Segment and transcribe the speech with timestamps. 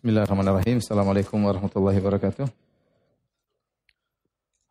[0.00, 0.80] Bismillahirrahmanirrahim.
[0.80, 2.48] Assalamualaikum warahmatullahi wabarakatuh.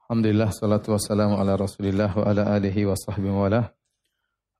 [0.01, 3.69] Alhamdulillah, salatu wassalamu ala rasulillah wa ala alihi wa sahbihi wa ala.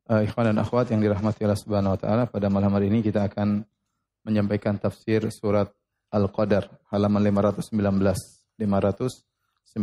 [0.05, 3.26] Uh, ikhwan dan akhwat yang dirahmati Allah subhanahu wa ta'ala, pada malam hari ini kita
[3.26, 3.66] akan
[4.21, 5.74] menyampaikan tafsir surat
[6.13, 7.74] Al-Qadar, halaman 519.
[7.74, 9.74] 519.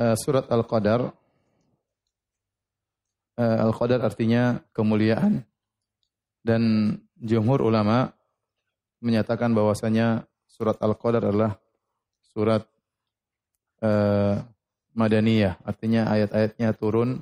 [0.00, 1.19] Uh, surat Al-Qadar
[3.40, 5.44] Al-Qadar artinya kemuliaan.
[6.40, 8.12] Dan jumhur ulama
[9.00, 11.56] menyatakan bahwasanya surat Al-Qadar adalah
[12.20, 12.64] surat
[13.84, 14.40] uh,
[14.96, 15.60] Madaniyah.
[15.64, 17.20] Artinya ayat-ayatnya turun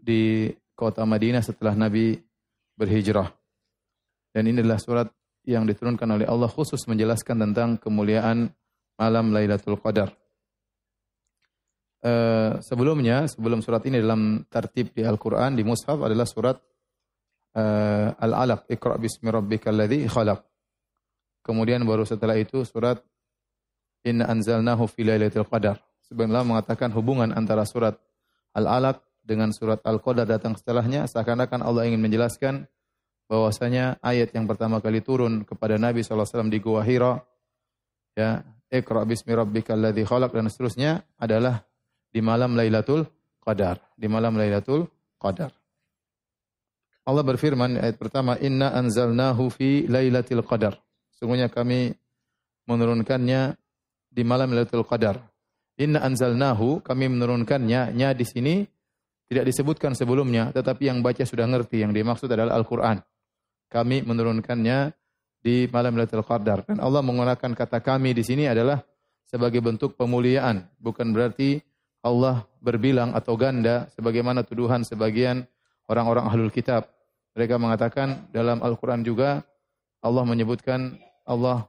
[0.00, 2.16] di kota Madinah setelah Nabi
[2.76, 3.28] berhijrah.
[4.32, 5.08] Dan ini adalah surat
[5.44, 8.52] yang diturunkan oleh Allah khusus menjelaskan tentang kemuliaan
[8.96, 10.19] malam Lailatul Qadar.
[12.00, 16.56] Uh, sebelumnya, sebelum surat ini dalam tertib di Al-Quran, di Mushaf adalah surat
[17.56, 20.40] uh, Al-Alaq, Iqra' bismi rabbikal ladzi khalaq.
[21.44, 23.00] Kemudian baru setelah itu surat
[24.00, 25.76] Inna anzalnahu fi lailatul qadar.
[26.00, 28.00] Sebenarnya mengatakan hubungan antara surat
[28.56, 32.66] Al-Alaq dengan surat Al-Qadar datang setelahnya seakan-akan Allah ingin menjelaskan
[33.30, 37.22] bahwasanya ayat yang pertama kali turun kepada Nabi SAW di Gua Hira
[38.18, 41.62] ya Iqra bismi rabbikal ladzi khalaq dan seterusnya adalah
[42.10, 43.06] di malam Lailatul
[43.40, 45.54] Qadar, di malam Lailatul Qadar.
[47.06, 50.78] Allah berfirman ayat pertama, "Inna anzalnahu fi Lailatul Qadar."
[51.16, 51.94] Sungguhnya kami
[52.68, 53.56] menurunkannya
[54.10, 55.18] di malam Lailatul Qadar.
[55.80, 58.62] Inna anzalnahu, kami menurunkannya, nya di sini
[59.30, 63.00] tidak disebutkan sebelumnya, tetapi yang baca sudah ngerti yang dimaksud adalah Al-Qur'an.
[63.70, 64.92] Kami menurunkannya
[65.40, 66.68] di malam Lailatul Qadar.
[66.68, 68.84] Dan Allah menggunakan kata kami di sini adalah
[69.24, 71.62] sebagai bentuk pemuliaan, bukan berarti
[72.00, 75.44] Allah berbilang atau ganda sebagaimana tuduhan sebagian
[75.88, 76.88] orang-orang ahlul kitab.
[77.36, 79.44] Mereka mengatakan dalam Al-Quran juga
[80.00, 80.96] Allah menyebutkan
[81.28, 81.68] Allah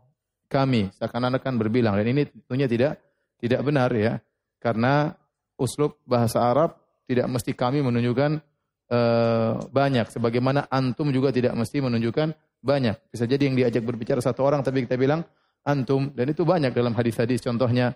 [0.51, 1.95] kami seakan-akan berbilang.
[1.99, 2.91] Dan ini tentunya tidak
[3.39, 4.19] tidak benar ya.
[4.61, 5.11] Karena
[5.59, 8.31] uslub bahasa Arab tidak mesti kami menunjukkan
[8.91, 10.07] uh, banyak.
[10.11, 12.33] Sebagaimana antum juga tidak mesti menunjukkan
[12.63, 12.95] banyak.
[13.11, 15.23] Bisa jadi yang diajak berbicara satu orang tapi kita bilang
[15.67, 16.11] antum.
[16.15, 17.43] Dan itu banyak dalam hadis-hadis.
[17.43, 17.95] Contohnya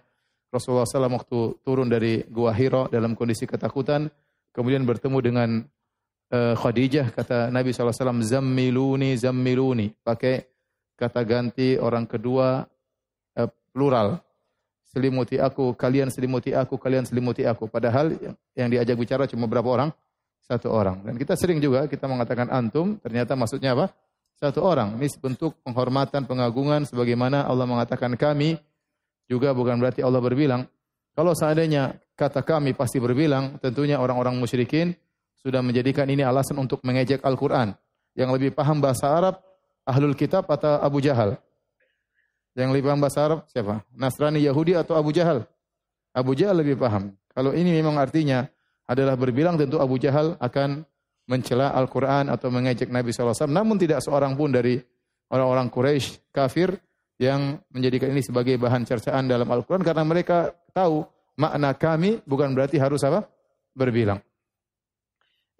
[0.53, 4.07] Rasulullah SAW waktu turun dari Gua Hira dalam kondisi ketakutan,
[4.56, 5.50] kemudian bertemu dengan
[6.31, 9.91] uh, Khadijah, kata Nabi SAW, zammiluni, zammiluni.
[10.00, 10.47] Pakai
[10.95, 12.63] kata ganti orang kedua
[13.35, 14.22] uh, plural.
[14.95, 17.67] Selimuti aku, kalian selimuti aku, kalian selimuti aku.
[17.67, 18.16] Padahal
[18.55, 19.89] yang diajak bicara cuma berapa orang?
[20.39, 21.03] Satu orang.
[21.03, 23.91] Dan kita sering juga kita mengatakan antum, ternyata maksudnya apa?
[24.39, 24.95] Satu orang.
[24.95, 28.55] Ini bentuk penghormatan, pengagungan sebagaimana Allah mengatakan kami
[29.25, 30.65] juga bukan berarti Allah berbilang.
[31.15, 34.91] Kalau seandainya kata kami pasti berbilang, tentunya orang-orang musyrikin
[35.39, 37.73] sudah menjadikan ini alasan untuk mengejek Al-Quran.
[38.15, 39.35] Yang lebih paham bahasa Arab,
[39.85, 41.37] Ahlul Kitab atau Abu Jahal?
[42.55, 43.83] Yang lebih paham bahasa Arab siapa?
[43.91, 45.43] Nasrani, Yahudi atau Abu Jahal?
[46.15, 47.11] Abu Jahal lebih paham.
[47.35, 48.47] Kalau ini memang artinya
[48.87, 50.87] adalah berbilang tentu Abu Jahal akan
[51.27, 53.49] mencela Al-Quran atau mengejek Nabi SAW.
[53.49, 54.79] Namun tidak seorang pun dari
[55.29, 56.77] orang-orang Quraisy kafir
[57.15, 61.07] yang menjadikan ini sebagai bahan cercaan dalam Al-Quran karena mereka tahu
[61.39, 63.23] makna kami bukan berarti harus apa?
[63.75, 64.19] Berbilang.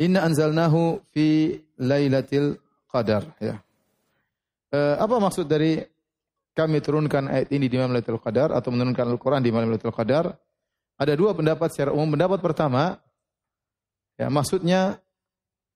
[0.03, 2.59] Inna anzalnahu fi lailatul
[2.91, 3.23] qadar.
[3.39, 3.63] Ya.
[4.71, 5.79] E, apa maksud dari
[6.55, 10.31] kami turunkan ayat ini di malam Lailatul Qadar atau menurunkan Al-Quran di malam Lailatul Qadar?
[10.95, 12.15] Ada dua pendapat secara umum.
[12.15, 12.95] Pendapat pertama,
[14.15, 14.95] ya maksudnya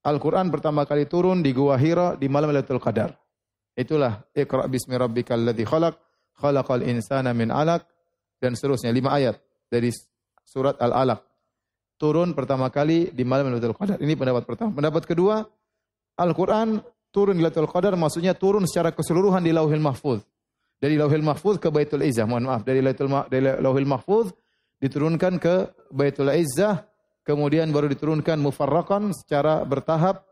[0.07, 3.18] Al-Quran pertama kali turun di Gua Hira di malam Lailatul Qadar.
[3.79, 5.95] Itulah Iqra bismi rabbikal ladzi khalaq,
[6.35, 7.87] khalaqal insana min 'alaq
[8.43, 9.39] dan seterusnya lima ayat
[9.71, 9.87] dari
[10.43, 11.23] surat Al-Alaq.
[11.95, 13.99] Turun pertama kali di malam Lailatul Qadar.
[14.03, 14.71] Ini pendapat pertama.
[14.75, 15.43] Pendapat kedua,
[16.19, 20.23] Al-Qur'an turun di Lailatul Qadar maksudnya turun secara keseluruhan di Lauhil Mahfuz.
[20.79, 22.27] Dari Lauhil Mahfuz ke Baitul Izzah.
[22.27, 24.31] Mohon maaf, dari Lailatul dari Lauhil Mahfuz
[24.79, 25.55] diturunkan ke
[25.91, 26.87] Baitul Izzah,
[27.27, 30.23] kemudian baru diturunkan mufarraqan secara bertahap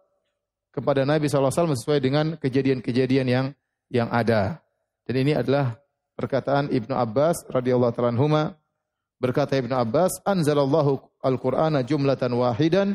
[0.77, 3.47] kepada Nabi SAW sesuai dengan kejadian-kejadian yang
[3.89, 4.62] yang ada.
[5.09, 5.74] Dan ini adalah
[6.13, 8.53] perkataan Ibnu Abbas radhiyallahu taala anhuma
[9.18, 12.94] berkata Ibnu Abbas anzalallahu al-Qur'ana jumlatan wahidan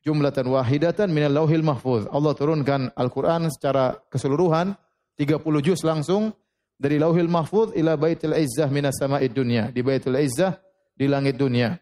[0.00, 2.08] jumlatan wahidatan minal lauhil mahfuz.
[2.08, 4.72] Allah turunkan Al-Qur'an secara keseluruhan
[5.20, 6.32] 30 juz langsung
[6.78, 9.68] dari lauhil mahfuz ila baitul izzah minas sama'id dunya.
[9.68, 10.56] Di baitul izzah
[10.96, 11.76] di langit dunia.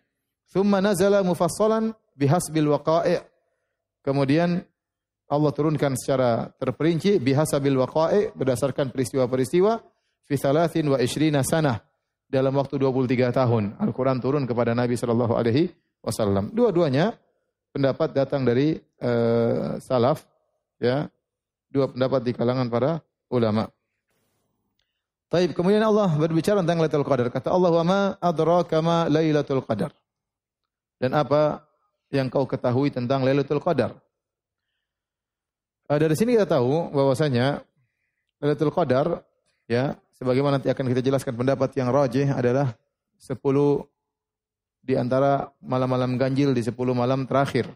[0.50, 3.20] Thumma nazala mufassalan bihasbil waqa'i'.
[4.02, 4.64] Kemudian
[5.26, 9.82] Allah turunkan secara terperinci bihasabil waqa'i berdasarkan peristiwa-peristiwa
[10.22, 11.82] fi thalathin wa ishrina sanah
[12.30, 13.64] dalam waktu 23 tahun.
[13.78, 15.70] Al-Quran turun kepada Nabi sallallahu alaihi
[16.02, 16.54] wasallam.
[16.54, 17.14] Dua-duanya
[17.74, 20.22] pendapat datang dari uh, salaf
[20.78, 21.10] ya.
[21.66, 23.66] Dua pendapat di kalangan para ulama.
[25.26, 27.26] Taib kemudian Allah berbicara tentang Lailatul Qadar.
[27.34, 29.90] Kata Allah, "Wa ma adraka ma Lailatul Qadar."
[31.02, 31.66] Dan apa
[32.14, 34.05] yang kau ketahui tentang Lailatul Qadar?
[35.86, 37.62] Uh, dari sini kita tahu bahwasanya
[38.42, 39.22] Lailatul Qadar
[39.70, 42.74] ya, sebagaimana nanti akan kita jelaskan pendapat yang rajih adalah
[43.22, 43.38] 10
[44.82, 47.70] di antara malam-malam ganjil di 10 malam terakhir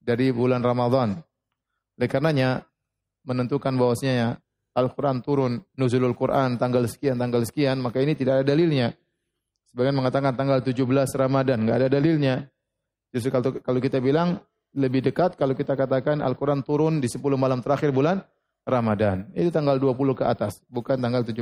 [0.00, 1.20] dari bulan Ramadhan.
[2.00, 2.64] Oleh karenanya
[3.28, 4.40] menentukan bahwasanya
[4.74, 8.96] Al-Quran turun, nuzulul Quran tanggal sekian, tanggal sekian, maka ini tidak ada dalilnya.
[9.68, 10.80] Sebagian mengatakan tanggal 17
[11.12, 12.48] Ramadan, nggak ada dalilnya.
[13.12, 14.40] Justru kalau, kalau kita bilang
[14.74, 18.20] lebih dekat kalau kita katakan Al-Quran turun di 10 malam terakhir bulan
[18.66, 19.30] Ramadan.
[19.32, 21.40] Itu tanggal 20 ke atas, bukan tanggal 17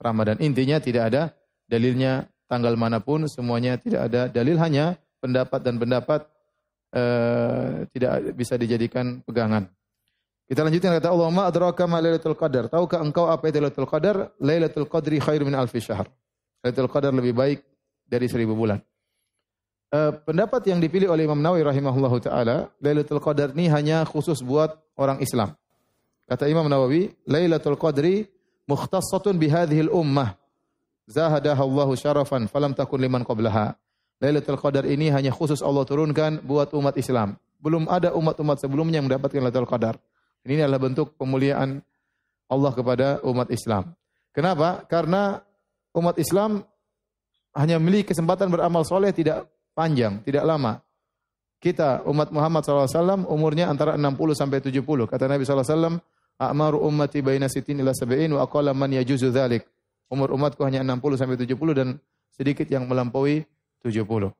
[0.00, 0.40] Ramadan.
[0.40, 1.22] Intinya tidak ada
[1.68, 6.20] dalilnya tanggal mana pun, semuanya tidak ada dalil hanya pendapat dan pendapat
[6.94, 9.68] uh, tidak bisa dijadikan pegangan.
[10.44, 14.16] Kita lanjutkan kata Allah, "Ma adraka ma Lailatul Qadar?" Tahukah engkau apa itu Lailatul Qadar?
[14.40, 16.04] Lailatul Qadri khairu min alfi syahr.
[16.60, 17.64] Lailatul Qadar lebih baik
[18.04, 18.76] dari seribu bulan.
[19.94, 24.74] Uh, pendapat yang dipilih oleh Imam Nawawi rahimahullahu taala, Lailatul Qadar ini hanya khusus buat
[24.98, 25.54] orang Islam.
[26.26, 28.26] Kata Imam Nawawi, Lailatul Qadri
[28.66, 30.34] mukhtassatun bihadhil ummah.
[31.06, 33.78] Zahadaha Allahu syarafan falam takun liman qablaha.
[34.18, 37.38] Lailatul Qadar ini hanya khusus Allah turunkan buat umat Islam.
[37.62, 39.94] Belum ada umat-umat sebelumnya yang mendapatkan Lailatul Qadar.
[40.42, 41.78] Ini adalah bentuk pemuliaan
[42.50, 43.94] Allah kepada umat Islam.
[44.34, 44.82] Kenapa?
[44.90, 45.38] Karena
[45.94, 46.66] umat Islam
[47.54, 50.80] hanya memiliki kesempatan beramal soleh tidak panjang, tidak lama.
[51.58, 54.84] Kita umat Muhammad SAW umurnya antara 60 sampai 70.
[55.08, 55.98] Kata Nabi SAW,
[56.34, 59.62] A'maru ummati baina sitin ila sab'in wa aqala man yajuzu dhalik.
[60.10, 61.88] Umur umatku hanya 60 sampai 70 dan
[62.34, 63.46] sedikit yang melampaui
[63.86, 64.34] 70.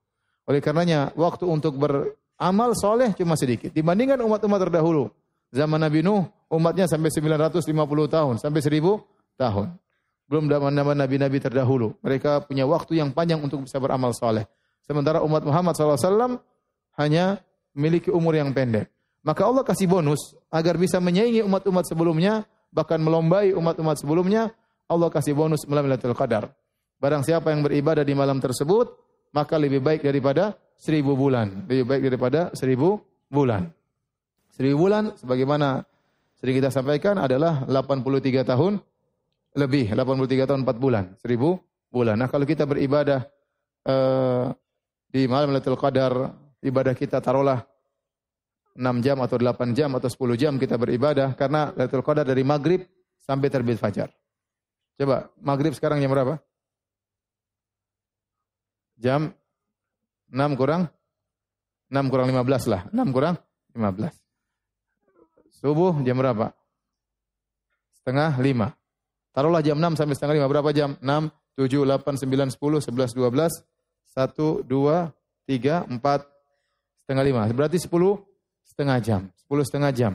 [0.45, 3.71] Oleh karenanya waktu untuk beramal soleh cuma sedikit.
[3.73, 5.09] Dibandingkan umat-umat terdahulu.
[5.55, 7.63] Zaman Nabi Nuh, umatnya sampai 950
[8.11, 9.01] tahun, sampai 1000
[9.39, 9.79] tahun.
[10.25, 11.95] Belum zaman Nabi-Nabi terdahulu.
[12.01, 14.49] Mereka punya waktu yang panjang untuk bisa beramal soleh.
[14.85, 16.41] Sementara umat Muhammad SAW
[17.01, 17.41] hanya
[17.73, 18.93] memiliki umur yang pendek.
[19.25, 24.53] Maka Allah kasih bonus agar bisa menyaingi umat-umat sebelumnya, bahkan melombai umat-umat sebelumnya,
[24.85, 26.53] Allah kasih bonus melalui Lailatul Qadar.
[27.01, 28.93] Barang siapa yang beribadah di malam tersebut,
[29.33, 31.65] maka lebih baik daripada seribu bulan.
[31.65, 33.01] Lebih baik daripada seribu
[33.33, 33.73] bulan.
[34.53, 35.83] Seribu bulan sebagaimana
[36.39, 38.79] sering kita sampaikan adalah 83 tahun
[39.57, 41.59] lebih, 83 tahun 4 bulan, seribu
[41.91, 42.21] bulan.
[42.21, 43.27] Nah kalau kita beribadah
[43.87, 44.53] uh,
[45.15, 47.63] di malam Lailatul Qadar, ibadah kita taruhlah
[48.75, 52.83] 6 jam atau 8 jam atau 10 jam kita beribadah karena Lailatul Qadar dari maghrib
[53.23, 54.11] sampai terbit fajar.
[54.99, 56.43] Coba maghrib sekarang jam berapa?
[58.99, 59.31] Jam
[60.35, 60.91] 6 kurang
[61.95, 62.83] 6 kurang 15 lah.
[62.91, 63.39] 6 kurang
[63.71, 64.19] 15.
[65.63, 66.51] Subuh jam berapa?
[68.03, 68.75] Setengah lima.
[69.31, 70.51] Taruhlah jam enam sampai setengah lima.
[70.51, 70.99] Berapa jam?
[70.99, 73.63] Enam, tujuh, delapan, sembilan, sepuluh, sebelas, dua belas.
[74.15, 75.11] Satu, dua,
[75.43, 76.23] tiga, empat,
[77.03, 77.43] setengah lima.
[77.51, 78.23] Berarti sepuluh
[78.63, 79.27] setengah jam.
[79.35, 80.15] Sepuluh setengah jam.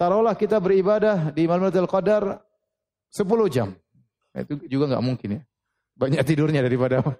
[0.00, 2.40] Taruhlah kita beribadah di malam Lailatul Qadar
[3.12, 3.76] sepuluh jam.
[4.32, 5.44] Itu juga nggak mungkin ya.
[5.92, 7.12] Banyak tidurnya daripada 10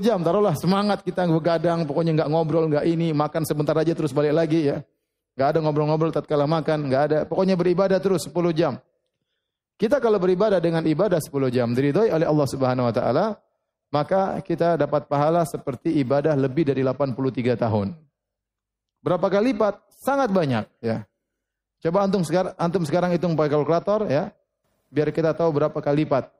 [0.04, 4.36] jam, taruhlah semangat kita begadang, pokoknya nggak ngobrol, nggak ini, makan sebentar aja terus balik
[4.36, 4.84] lagi ya.
[5.36, 7.18] Nggak ada ngobrol-ngobrol tatkala makan, nggak ada.
[7.24, 8.76] Pokoknya beribadah terus 10 jam.
[9.76, 13.36] Kita kalau beribadah dengan ibadah 10 jam diridhoi oleh Allah Subhanahu wa taala,
[13.92, 17.92] maka kita dapat pahala seperti ibadah lebih dari 83 tahun.
[19.04, 19.76] Berapa kali lipat?
[20.00, 21.04] Sangat banyak ya.
[21.84, 24.32] Coba antum sekarang antum sekarang hitung pakai kalkulator ya.
[24.88, 26.32] Biar kita tahu berapa kali lipat.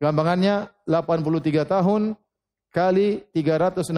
[0.00, 2.16] Gampangannya 83 tahun
[2.72, 3.92] kali 365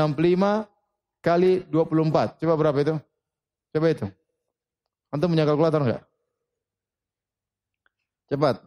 [1.22, 2.42] kali 24.
[2.42, 2.94] Coba berapa itu?
[3.72, 4.06] Coba itu.
[5.14, 6.02] Antum punya kalkulator enggak?
[8.28, 8.64] Cepat.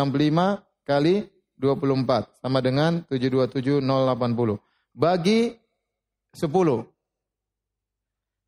[0.84, 1.16] kali
[1.56, 4.60] 24 sama dengan 727080.
[4.92, 5.56] Bagi
[6.36, 6.50] 10.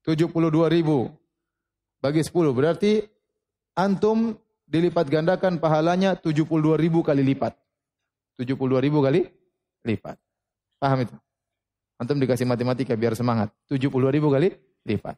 [0.04, 1.10] 72 ribu
[2.02, 2.58] bagi 10.
[2.58, 3.06] Berarti
[3.78, 4.34] antum
[4.66, 7.54] dilipat gandakan pahalanya 72 ribu kali lipat.
[8.42, 9.30] 72 ribu kali
[9.86, 10.18] lipat.
[10.82, 11.16] Paham itu?
[12.02, 13.54] Antum dikasih matematika biar semangat.
[13.70, 14.50] 72 ribu kali
[14.90, 15.14] lipat.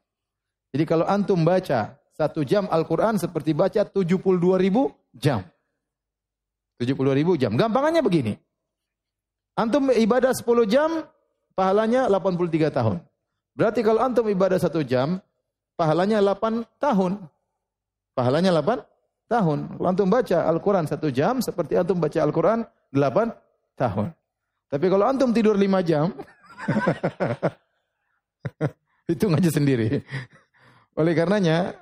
[0.76, 4.20] Jadi kalau antum baca satu jam Al-Quran seperti baca 72
[4.60, 5.48] ribu jam.
[6.84, 7.56] 72 ribu jam.
[7.56, 8.36] Gampangannya begini.
[9.56, 11.08] Antum ibadah 10 jam,
[11.56, 13.00] pahalanya 83 tahun.
[13.56, 15.24] Berarti kalau antum ibadah satu jam,
[15.80, 17.22] pahalanya 8 tahun.
[18.12, 18.84] Pahalanya 8
[19.32, 19.60] tahun.
[19.78, 23.32] Kalau antum baca Al-Quran satu jam, seperti antum baca Al-Quran delapan
[23.80, 24.12] tahun.
[24.74, 26.18] Tapi kalau antum tidur lima jam,
[29.10, 30.04] hitung aja sendiri.
[30.94, 31.74] Oleh karenanya,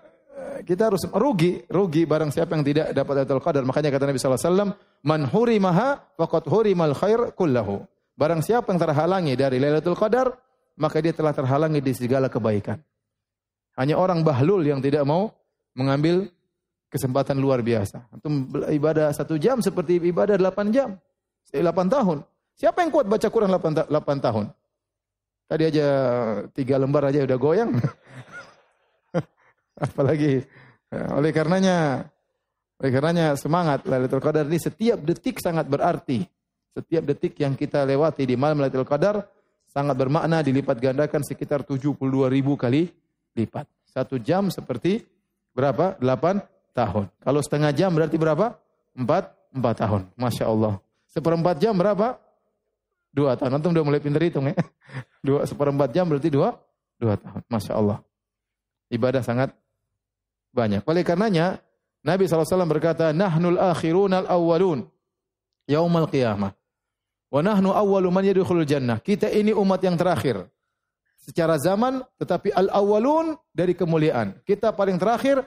[0.63, 3.63] kita harus rugi, rugi barang siapa yang tidak dapat Lailatul Qadar.
[3.65, 4.71] Makanya kata Nabi sallallahu alaihi wasallam,
[5.03, 5.87] "Man hurimaha
[6.17, 7.83] faqad hurimal khair kullahu."
[8.15, 10.29] Barang siapa yang terhalangi dari Lailatul Qadar,
[10.77, 12.77] maka dia telah terhalangi di segala kebaikan.
[13.79, 15.31] Hanya orang bahlul yang tidak mau
[15.73, 16.29] mengambil
[16.91, 18.11] kesempatan luar biasa.
[18.11, 20.89] Antum ibadah satu jam seperti ibadah delapan jam.
[21.49, 22.17] Delapan tahun.
[22.59, 23.49] Siapa yang kuat baca Quran
[23.89, 24.45] delapan tahun?
[25.51, 25.87] Tadi aja
[26.55, 27.75] tiga lembar aja udah goyang.
[29.83, 30.47] Apalagi
[30.87, 32.07] ya, oleh karenanya
[32.79, 36.23] oleh karenanya semangat Lailatul Qadar ini setiap detik sangat berarti.
[36.71, 39.27] Setiap detik yang kita lewati di malam Lailatul Qadar
[39.67, 41.99] sangat bermakna dilipat gandakan sekitar 72
[42.31, 42.87] ribu kali
[43.35, 43.67] lipat.
[43.91, 45.03] Satu jam seperti
[45.51, 45.99] berapa?
[45.99, 47.11] 8 tahun.
[47.19, 48.55] Kalau setengah jam berarti berapa?
[48.95, 49.03] 4,
[49.59, 50.01] 4 tahun.
[50.15, 50.79] Masya Allah.
[51.11, 52.30] Seperempat jam berapa?
[53.11, 53.59] Dua tahun.
[53.59, 54.55] Nanti udah mulai pinter hitung ya.
[55.27, 56.55] Dua, seperempat jam berarti dua,
[56.95, 57.43] dua tahun.
[57.45, 57.99] Masya Allah.
[58.87, 59.51] Ibadah sangat
[60.55, 60.83] banyak.
[60.87, 61.59] Oleh karenanya,
[62.01, 64.87] Nabi SAW berkata, Nahnul akhirun al awwalun.
[65.67, 66.55] Yaumal qiyamah.
[67.31, 68.99] Wa nahnu awwalu man yadkhulul jannah.
[68.99, 70.43] Kita ini umat yang terakhir.
[71.21, 74.41] Secara zaman, tetapi al awwalun dari kemuliaan.
[74.43, 75.39] Kita paling terakhir,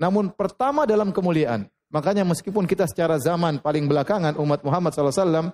[0.00, 1.68] namun pertama dalam kemuliaan.
[1.92, 5.52] Makanya meskipun kita secara zaman paling belakangan umat Muhammad SAW,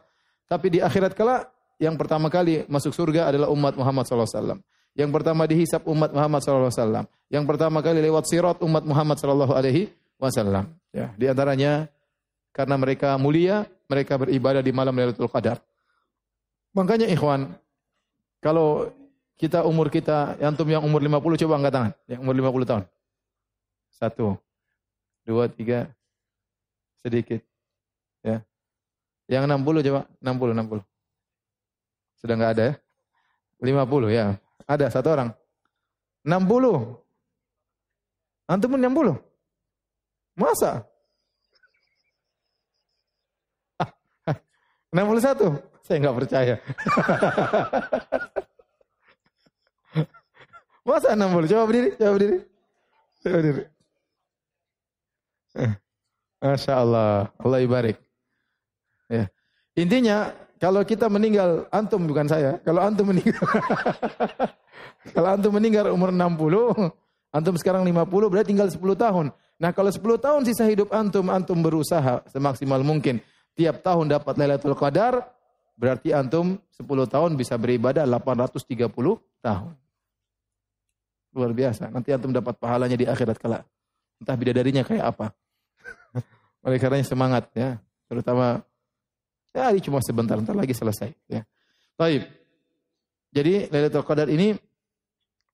[0.48, 1.46] tapi di akhirat kala
[1.78, 4.58] yang pertama kali masuk surga adalah umat Muhammad SAW.
[4.98, 7.06] Yang pertama dihisap umat Muhammad SAW.
[7.30, 9.78] Yang pertama kali lewat sirat umat Muhammad SAW.
[10.90, 11.86] Ya, di antaranya
[12.50, 15.62] karena mereka mulia, mereka beribadah di malam Lailatul Qadar.
[16.74, 17.54] Makanya ikhwan,
[18.42, 18.90] kalau
[19.38, 21.92] kita umur kita, antum yang umur 50 coba angkat tangan.
[22.10, 22.84] Yang umur 50 tahun.
[23.94, 24.26] Satu,
[25.22, 25.86] dua, tiga,
[26.98, 27.38] sedikit.
[28.26, 28.42] Ya.
[29.28, 30.80] Yang 60 coba, 60, 60.
[32.18, 32.74] Sudah nggak ada ya?
[33.60, 34.26] 50 ya.
[34.64, 35.30] Ada satu orang.
[36.24, 36.96] 60.
[38.48, 39.20] Antum pun 60.
[40.32, 40.88] Masa?
[44.88, 45.60] 61.
[45.84, 46.56] Saya nggak percaya.
[50.88, 51.52] Masa 60?
[51.52, 52.38] Coba berdiri, coba berdiri.
[53.20, 53.68] Coba berdiri.
[55.58, 55.72] Eh,
[56.40, 57.28] Masya Allah.
[57.36, 58.07] Allah ibarik.
[59.08, 59.24] Ya.
[59.74, 62.58] Intinya kalau kita meninggal, antum bukan saya.
[62.66, 63.38] Kalau antum meninggal,
[65.14, 66.90] kalau antum meninggal umur 60,
[67.30, 69.26] antum sekarang 50 berarti tinggal 10 tahun.
[69.58, 73.22] Nah kalau 10 tahun sisa hidup antum, antum berusaha semaksimal mungkin.
[73.54, 75.18] Tiap tahun dapat Lailatul Qadar,
[75.78, 78.58] berarti antum 10 tahun bisa beribadah 830
[79.42, 79.74] tahun.
[81.38, 81.90] Luar biasa.
[81.94, 83.62] Nanti antum dapat pahalanya di akhirat kala.
[84.18, 85.26] Entah bidadarinya kayak apa.
[86.66, 87.78] Oleh karenanya semangat ya.
[88.10, 88.66] Terutama
[89.58, 91.10] Ya, ini cuma sebentar, bentar lagi selesai.
[91.26, 91.42] Ya.
[91.98, 92.30] Baik.
[93.34, 94.54] Jadi Lailatul Qadar ini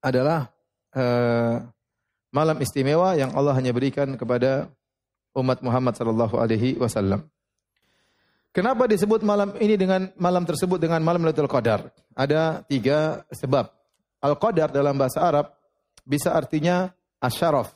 [0.04, 0.52] adalah
[0.92, 1.64] uh,
[2.28, 4.68] malam istimewa yang Allah hanya berikan kepada
[5.32, 7.24] umat Muhammad sallallahu alaihi wasallam.
[8.52, 11.88] Kenapa disebut malam ini dengan malam tersebut dengan malam Lailatul Qadar?
[12.12, 13.72] Ada tiga sebab.
[14.20, 15.48] Al-Qadar dalam bahasa Arab
[16.04, 16.92] bisa artinya
[17.24, 17.72] asyaraf.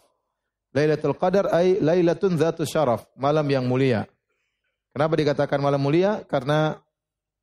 [0.77, 4.05] Lailatul Qadar ay lailatun dzatu syaraf, malam yang mulia.
[4.99, 6.26] Kenapa dikatakan malam mulia?
[6.26, 6.75] Karena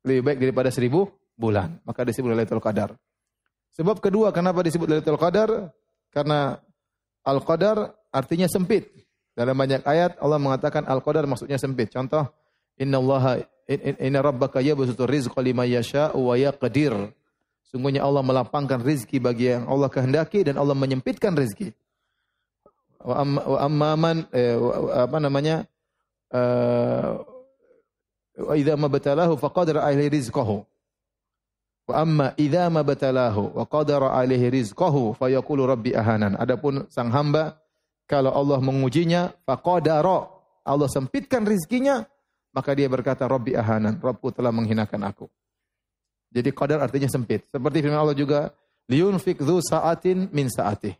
[0.04, 1.08] lebih baik daripada seribu
[1.40, 1.80] bulan.
[1.88, 2.92] Maka disebut Lailatul Qadar.
[3.72, 5.72] Sebab kedua, kenapa disebut Lailatul Qadar?
[6.12, 6.60] Karena
[7.24, 8.92] Al-Qadar artinya sempit.
[9.32, 11.88] Dalam banyak ayat Allah mengatakan Al-Qadar maksudnya sempit.
[11.88, 12.28] Contoh,
[12.76, 13.48] Inna Allah
[14.04, 16.92] inna rabbaka yabsutu rizqa liman yasha'u wa yaqdir.
[17.72, 21.72] Sungguhnya Allah melapangkan rizki bagi yang Allah kehendaki dan Allah menyempitkan rizki.
[23.00, 23.24] Wa
[23.64, 24.60] amman eh,
[24.92, 25.64] apa namanya?
[26.26, 27.35] Uh,
[28.36, 30.60] Wa idza mabtalahu faqadara alaihi rizqahu.
[31.88, 36.36] Wa amma idza mabtalahu wa qadara alaihi rizqahu fayaqulu rabbi ahanan.
[36.36, 37.56] Adapun sang hamba
[38.04, 40.28] kalau Allah mengujinya faqadara
[40.66, 42.04] Allah sempitkan rizkinya
[42.56, 45.28] maka dia berkata rabbi ahanan, Rabbku telah menghinakan aku.
[46.32, 47.44] Jadi qadar artinya sempit.
[47.52, 48.48] Seperti firman Allah juga
[48.88, 50.96] liyunfik dzu sa'atin min sa'atih.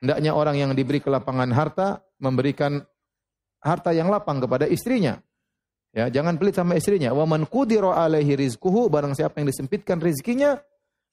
[0.00, 2.80] Hendaknya orang yang diberi kelapangan harta memberikan
[3.60, 5.20] harta yang lapang kepada istrinya.
[5.92, 7.12] Ya, jangan pelit sama istrinya.
[7.12, 10.56] Wa man qudira alaihi rizquhu, barang siapa yang disempitkan rezekinya,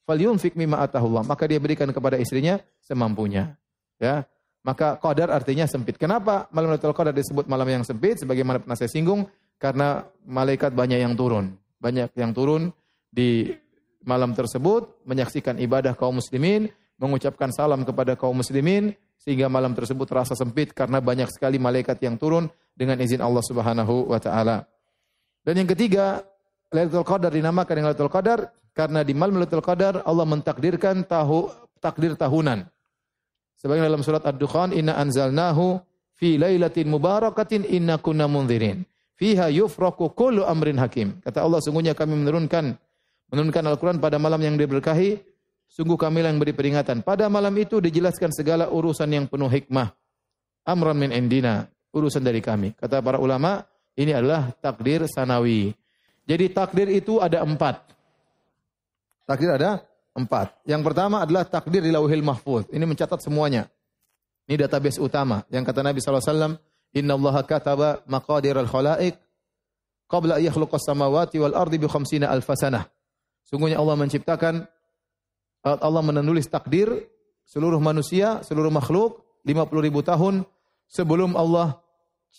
[0.08, 1.20] falyunfik mimma atahullah.
[1.28, 3.60] Maka dia berikan kepada istrinya semampunya.
[4.00, 4.24] Ya.
[4.64, 5.96] Maka qadar artinya sempit.
[5.96, 8.20] Kenapa malam Lailatul Qadar disebut malam yang sempit?
[8.20, 9.24] Sebagaimana pernah saya singgung,
[9.56, 11.56] karena malaikat banyak yang turun.
[11.80, 12.68] Banyak yang turun
[13.08, 13.56] di
[14.04, 16.68] malam tersebut, menyaksikan ibadah kaum muslimin,
[17.00, 22.16] mengucapkan salam kepada kaum muslimin, sehingga malam tersebut terasa sempit karena banyak sekali malaikat yang
[22.16, 24.64] turun dengan izin Allah Subhanahu wa taala.
[25.44, 26.24] Dan yang ketiga,
[26.72, 28.38] Lailatul Qadar dinamakan dengan Lailatul Qadar
[28.72, 31.52] karena di malam Lailatul Qadar Allah mentakdirkan tahu
[31.84, 32.64] takdir tahunan.
[33.60, 35.76] Sebagian dalam surat Ad-Dukhan, "Inna anzalnahu
[36.16, 38.88] fi lailatin mubarakatin inna kunna munzirin."
[39.20, 41.20] Fiha yufraku kullu amrin hakim.
[41.20, 42.72] Kata Allah, sungguhnya kami menurunkan
[43.28, 45.20] menurunkan Al-Quran pada malam yang diberkahi,
[45.70, 47.06] sungguh kami yang beri peringatan.
[47.06, 49.94] Pada malam itu dijelaskan segala urusan yang penuh hikmah.
[50.66, 52.74] Amran min indina, urusan dari kami.
[52.74, 55.72] Kata para ulama, ini adalah takdir sanawi.
[56.28, 57.80] Jadi takdir itu ada empat.
[59.24, 59.80] Takdir ada
[60.12, 60.58] empat.
[60.66, 62.66] Yang pertama adalah takdir di lauhil mahfuz.
[62.68, 63.70] Ini mencatat semuanya.
[64.50, 65.46] Ini database utama.
[65.48, 66.58] Yang kata Nabi SAW,
[66.90, 69.14] Inna Allah kataba maqadir al-khalaik
[70.10, 72.90] qabla yakhluqas samawati wal ardi bi khamsina alfasanah.
[73.46, 74.66] Sungguhnya Allah menciptakan
[75.64, 76.88] Allah menulis takdir
[77.44, 80.46] seluruh manusia, seluruh makhluk 50 ribu tahun
[80.88, 81.80] sebelum Allah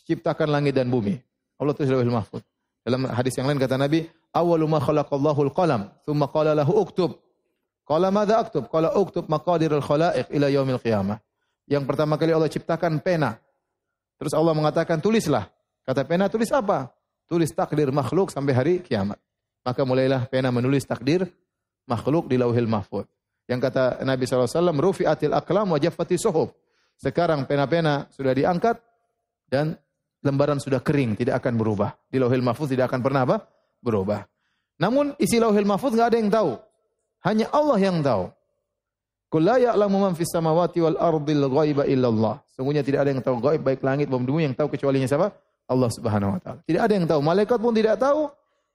[0.07, 1.19] ciptakan langit dan bumi.
[1.61, 2.41] Allah tulis lauhil mahfuz.
[2.81, 7.21] Dalam hadis yang lain kata Nabi, "Awwalu ma khalaqallahu al-qalam, thumma qala lahu uktub."
[7.85, 8.71] Qala madza aktub?
[8.71, 11.19] Qala uktub maqadir al-khalaiq ila yaumil qiyamah.
[11.67, 13.37] Yang pertama kali Allah ciptakan pena.
[14.15, 15.49] Terus Allah mengatakan tulislah.
[15.83, 16.93] Kata pena tulis apa?
[17.27, 19.17] Tulis takdir makhluk sampai hari kiamat.
[19.61, 21.27] Maka mulailah pena menulis takdir
[21.91, 23.03] makhluk di lauhil mahfud.
[23.51, 24.47] Yang kata Nabi SAW,
[24.79, 26.55] rufi'atil aklam wa jaffati suhub.
[26.95, 28.79] Sekarang pena-pena sudah diangkat
[29.51, 29.75] dan
[30.23, 31.91] lembaran sudah kering, tidak akan berubah.
[32.07, 33.43] Di lauhil mahfud tidak akan pernah apa?
[33.83, 34.23] Berubah.
[34.79, 36.51] Namun isi lauhil mahfud nggak ada yang tahu.
[37.27, 38.31] Hanya Allah yang tahu.
[39.31, 42.39] Qul la ya'lamu man fis samawati wal ardil ghaiba illallah.
[42.55, 45.31] Sungguhnya tidak ada yang tahu gaib baik langit maupun bumi yang tahu kecuali siapa?
[45.71, 46.59] Allah Subhanahu wa taala.
[46.67, 47.21] Tidak ada yang tahu.
[47.23, 48.27] Malaikat pun tidak tahu,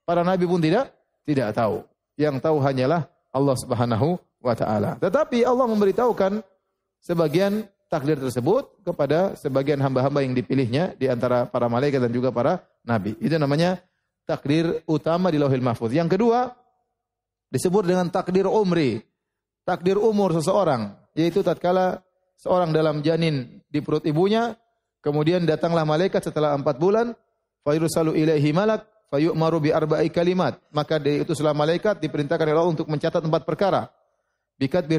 [0.07, 0.87] Para nabi pun tidak
[1.27, 1.83] tidak tahu.
[2.17, 4.97] Yang tahu hanyalah Allah Subhanahu wa taala.
[4.97, 6.41] Tetapi Allah memberitahukan
[6.99, 12.65] sebagian takdir tersebut kepada sebagian hamba-hamba yang dipilihnya di antara para malaikat dan juga para
[12.83, 13.15] nabi.
[13.21, 13.79] Itu namanya
[14.27, 15.95] takdir utama di Lauhil Mahfuz.
[15.95, 16.51] Yang kedua
[17.53, 18.99] disebut dengan takdir umri.
[19.67, 21.99] Takdir umur seseorang, yaitu tatkala
[22.39, 24.55] seorang dalam janin di perut ibunya,
[25.03, 27.11] kemudian datanglah malaikat setelah empat bulan,
[27.67, 30.59] fayursalu ilaihi malak, fayu'maru bi arba'i kalimat.
[30.71, 33.91] Maka diutuslah malaikat diperintahkan oleh Allah untuk mencatat empat perkara.
[34.57, 34.97] Bikat bi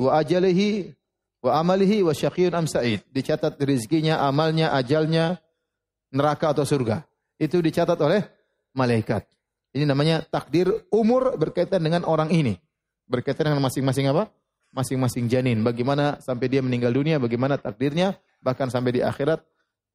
[0.00, 0.96] wa ajalihi
[1.44, 3.04] wa amalihi wa syaqiyun am sa'id.
[3.12, 5.38] Dicatat rizkinya, amalnya, ajalnya,
[6.10, 7.04] neraka atau surga.
[7.38, 8.24] Itu dicatat oleh
[8.74, 9.26] malaikat.
[9.76, 12.56] Ini namanya takdir umur berkaitan dengan orang ini.
[13.08, 14.32] Berkaitan dengan masing-masing apa?
[14.72, 15.60] Masing-masing janin.
[15.60, 19.44] Bagaimana sampai dia meninggal dunia, bagaimana takdirnya, bahkan sampai di akhirat,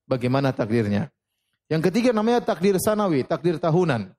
[0.06, 1.10] bagaimana takdirnya.
[1.72, 4.12] Yang ketiga namanya takdir sanawi, takdir tahunan.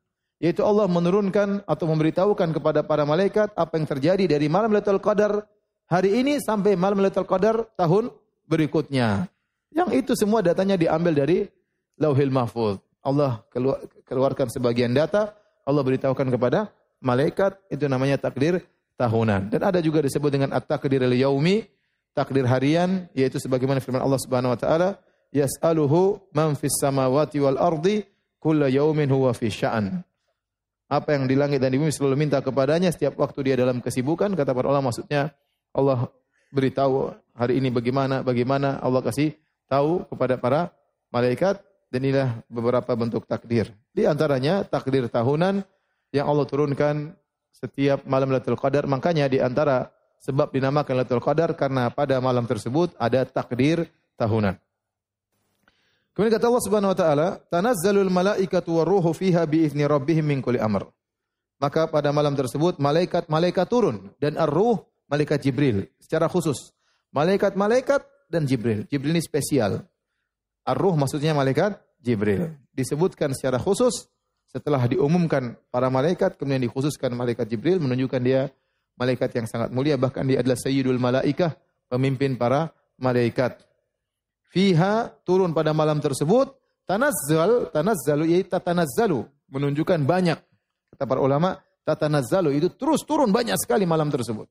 [0.42, 5.46] Yaitu Allah menurunkan atau memberitahukan kepada para malaikat apa yang terjadi dari malam Lailatul Qadar
[5.88, 8.10] hari ini sampai malam Lailatul Qadar tahun
[8.44, 9.30] berikutnya.
[9.74, 11.38] Yang itu semua datanya diambil dari
[11.96, 12.82] Lauhil Mahfuz.
[13.04, 13.44] Allah
[14.08, 16.72] keluarkan sebagian data, Allah beritahukan kepada
[17.04, 18.64] malaikat, itu namanya takdir
[18.96, 19.52] tahunan.
[19.52, 21.68] Dan ada juga disebut dengan at-takdir yaumi,
[22.16, 24.96] takdir harian, yaitu sebagaimana firman Allah Subhanahu wa taala,
[25.34, 28.06] yas'aluhu man fis samawati wal ardi
[28.38, 30.00] kulla yaumin huwa fi sya'an.
[30.86, 34.30] Apa yang di langit dan di bumi selalu minta kepadanya setiap waktu dia dalam kesibukan
[34.38, 35.34] kata para ulama maksudnya
[35.74, 36.06] Allah
[36.54, 39.34] beritahu hari ini bagaimana bagaimana Allah kasih
[39.66, 40.70] tahu kepada para
[41.10, 41.58] malaikat
[41.90, 43.74] dan inilah beberapa bentuk takdir.
[43.90, 45.66] Di antaranya takdir tahunan
[46.14, 47.14] yang Allah turunkan
[47.54, 48.86] setiap malam Lailatul Qadar.
[48.90, 49.90] Makanya di antara
[50.22, 53.86] sebab dinamakan Lailatul Qadar karena pada malam tersebut ada takdir
[54.18, 54.58] tahunan.
[56.14, 60.86] Kemudian kata Allah Subhanahu wa taala, "Tanazzalul malaikatu waruhu fiha biizni rabbihim min kulli amr."
[61.58, 64.78] Maka pada malam tersebut malaikat-malaikat turun dan ar-ruh
[65.10, 66.70] malaikat Jibril secara khusus.
[67.10, 68.86] Malaikat-malaikat dan Jibril.
[68.86, 69.82] Jibril ini spesial.
[70.62, 72.54] Ar-ruh maksudnya malaikat Jibril.
[72.70, 74.06] Disebutkan secara khusus
[74.54, 78.54] setelah diumumkan para malaikat kemudian dikhususkan malaikat Jibril menunjukkan dia
[78.94, 81.58] malaikat yang sangat mulia bahkan dia adalah sayyidul malaikah,
[81.90, 82.70] pemimpin para
[83.02, 83.58] malaikat
[84.54, 86.54] fiha turun pada malam tersebut.
[86.86, 89.26] Tanazzal tanazzalu yaitu tatanazzalu.
[89.50, 90.38] Menunjukkan banyak.
[90.94, 94.46] Kata para ulama tatanazzalu itu terus turun banyak sekali malam tersebut.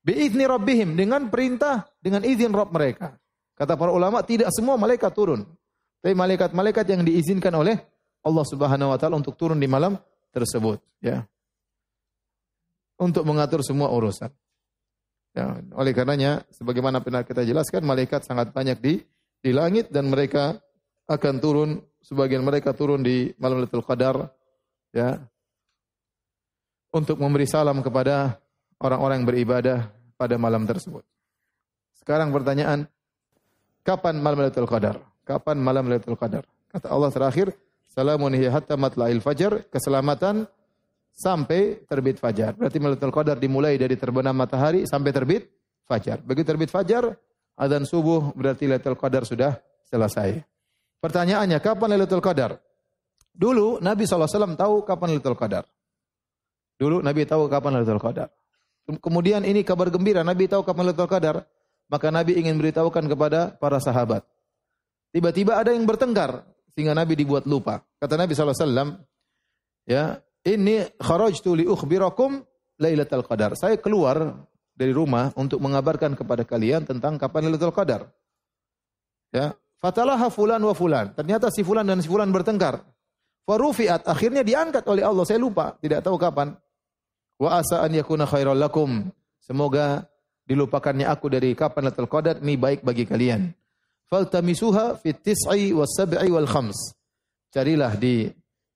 [0.00, 3.18] Biizni rabbihim dengan perintah dengan izin Rabb mereka.
[3.58, 5.44] Kata para ulama tidak semua malaikat turun.
[6.00, 7.76] Tapi malaikat-malaikat yang diizinkan oleh
[8.24, 10.00] Allah Subhanahu wa taala untuk turun di malam
[10.32, 11.28] tersebut ya.
[12.96, 14.32] Untuk mengatur semua urusan
[15.30, 18.98] Ya, oleh karenanya, sebagaimana pernah kita jelaskan, malaikat sangat banyak di
[19.40, 20.58] di langit dan mereka
[21.06, 21.70] akan turun,
[22.02, 24.26] sebagian mereka turun di malam Lailatul Qadar,
[24.90, 25.22] ya,
[26.90, 28.42] untuk memberi salam kepada
[28.82, 29.78] orang-orang yang beribadah
[30.18, 31.06] pada malam tersebut.
[31.94, 32.90] Sekarang pertanyaan,
[33.86, 34.98] kapan malam Lailatul Qadar?
[35.22, 36.42] Kapan malam Lailatul Qadar?
[36.70, 37.54] Kata Allah terakhir,
[37.90, 40.46] Salamun hiya hatta matla'il fajar, keselamatan
[41.20, 42.56] sampai terbit fajar.
[42.56, 45.52] Berarti Lailatul Qadar dimulai dari terbenam matahari sampai terbit
[45.84, 46.24] fajar.
[46.24, 47.12] Begitu terbit fajar,
[47.60, 50.40] adzan subuh berarti Lailatul Qadar sudah selesai.
[51.04, 52.56] Pertanyaannya, kapan Lailatul Qadar?
[53.36, 55.68] Dulu Nabi SAW tahu kapan Lailatul Qadar.
[56.80, 58.28] Dulu Nabi tahu kapan Lailatul Qadar.
[58.88, 61.36] Kemudian ini kabar gembira, Nabi tahu kapan Lailatul Qadar.
[61.90, 64.22] Maka Nabi ingin beritahukan kepada para sahabat.
[65.10, 67.82] Tiba-tiba ada yang bertengkar sehingga Nabi dibuat lupa.
[67.98, 68.94] Kata Nabi SAW,
[69.90, 72.40] ya, ini kharajtu li ukhbirakum
[72.80, 73.52] Lailatul Qadar.
[73.60, 74.40] Saya keluar
[74.72, 78.08] dari rumah untuk mengabarkan kepada kalian tentang kapan Lailatul Qadar.
[79.30, 81.12] Ya, fatalaha fulan wa fulan.
[81.12, 82.80] Ternyata si fulan dan si fulan bertengkar.
[83.44, 85.28] Farufiat akhirnya diangkat oleh Allah.
[85.28, 86.56] Saya lupa, tidak tahu kapan.
[87.36, 89.12] Wa asa an yakuna khairal lakum.
[89.40, 90.08] Semoga
[90.48, 93.52] dilupakannya aku dari kapan Lailatul Qadar ini baik bagi kalian.
[94.08, 96.96] Faltamisuha fit tis'i was sab'i wal khams.
[97.54, 98.26] Carilah di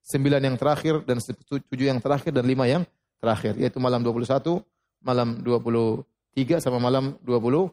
[0.05, 2.85] sembilan yang terakhir dan tujuh yang terakhir dan lima yang
[3.19, 3.57] terakhir.
[3.57, 4.61] Yaitu malam 21,
[5.01, 7.73] malam 23 sama malam 20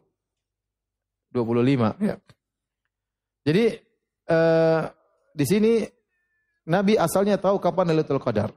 [1.32, 2.16] 25 ya.
[3.48, 3.66] Jadi
[4.30, 4.84] uh,
[5.32, 5.74] di sini
[6.68, 8.52] Nabi asalnya tahu kapan Lailatul Qadar.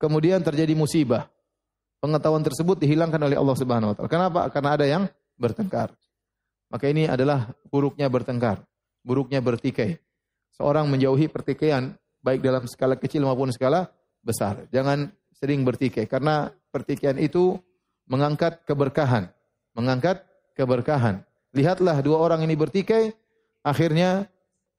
[0.00, 1.30] Kemudian terjadi musibah.
[2.02, 4.10] Pengetahuan tersebut dihilangkan oleh Allah Subhanahu wa taala.
[4.10, 4.40] Kenapa?
[4.50, 5.06] Karena ada yang
[5.38, 5.94] bertengkar.
[6.66, 8.66] Maka ini adalah buruknya bertengkar,
[9.06, 10.02] buruknya bertikai.
[10.58, 13.90] Seorang menjauhi pertikaian baik dalam skala kecil maupun skala
[14.22, 14.64] besar.
[14.70, 17.58] Jangan sering bertikai karena pertikaian itu
[18.06, 19.28] mengangkat keberkahan,
[19.74, 20.22] mengangkat
[20.54, 21.26] keberkahan.
[21.52, 23.12] Lihatlah dua orang ini bertikai,
[23.60, 24.30] akhirnya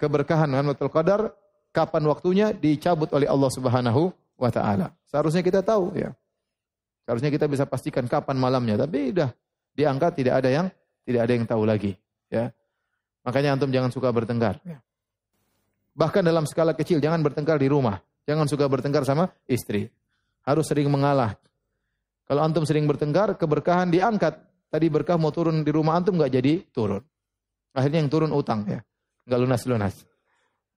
[0.02, 1.36] keberkahan Lailatul Qadar
[1.70, 4.96] kapan waktunya dicabut oleh Allah Subhanahu wa taala.
[5.06, 6.16] Seharusnya kita tahu ya.
[7.04, 9.36] Seharusnya kita bisa pastikan kapan malamnya, tapi sudah
[9.76, 10.68] diangkat tidak ada yang
[11.04, 12.00] tidak ada yang tahu lagi,
[12.32, 12.48] ya.
[13.28, 14.64] Makanya antum jangan suka bertengkar.
[14.64, 14.80] Ya.
[15.94, 18.02] Bahkan dalam skala kecil jangan bertengkar di rumah.
[18.26, 19.86] Jangan suka bertengkar sama istri.
[20.44, 21.38] Harus sering mengalah.
[22.26, 24.40] Kalau antum sering bertengkar, keberkahan diangkat.
[24.74, 27.04] Tadi berkah mau turun di rumah antum nggak jadi turun.
[27.78, 28.82] Akhirnya yang turun utang ya.
[29.30, 29.96] Nggak lunas-lunas.